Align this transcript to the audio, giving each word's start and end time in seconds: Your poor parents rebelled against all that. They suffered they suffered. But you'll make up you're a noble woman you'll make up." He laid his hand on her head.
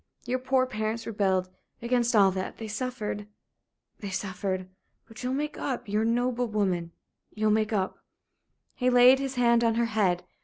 Your 0.25 0.39
poor 0.39 0.65
parents 0.65 1.05
rebelled 1.05 1.47
against 1.79 2.15
all 2.15 2.31
that. 2.31 2.57
They 2.57 2.67
suffered 2.67 3.27
they 3.99 4.09
suffered. 4.09 4.67
But 5.07 5.21
you'll 5.21 5.35
make 5.35 5.59
up 5.59 5.87
you're 5.87 6.01
a 6.01 6.05
noble 6.05 6.47
woman 6.47 6.91
you'll 7.35 7.51
make 7.51 7.71
up." 7.71 8.03
He 8.73 8.89
laid 8.89 9.19
his 9.19 9.35
hand 9.35 9.63
on 9.63 9.75
her 9.75 9.85
head. 9.93 10.23